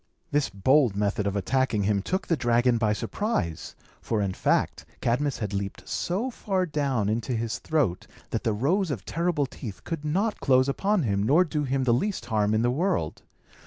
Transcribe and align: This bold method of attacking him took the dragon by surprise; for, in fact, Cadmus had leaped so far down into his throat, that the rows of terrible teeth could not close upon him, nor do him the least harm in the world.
This 0.31 0.49
bold 0.49 0.95
method 0.95 1.27
of 1.27 1.35
attacking 1.35 1.83
him 1.83 2.01
took 2.01 2.25
the 2.25 2.35
dragon 2.35 2.79
by 2.79 2.91
surprise; 2.91 3.75
for, 4.01 4.19
in 4.19 4.33
fact, 4.33 4.83
Cadmus 4.99 5.37
had 5.37 5.53
leaped 5.53 5.87
so 5.87 6.31
far 6.31 6.65
down 6.65 7.07
into 7.07 7.33
his 7.35 7.59
throat, 7.59 8.07
that 8.31 8.43
the 8.43 8.51
rows 8.51 8.89
of 8.89 9.05
terrible 9.05 9.45
teeth 9.45 9.83
could 9.83 10.03
not 10.03 10.39
close 10.39 10.67
upon 10.67 11.03
him, 11.03 11.21
nor 11.21 11.43
do 11.43 11.65
him 11.65 11.83
the 11.83 11.93
least 11.93 12.25
harm 12.25 12.55
in 12.55 12.63
the 12.63 12.71
world. 12.71 13.21